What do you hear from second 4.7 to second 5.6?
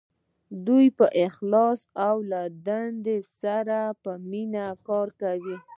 کار کوي.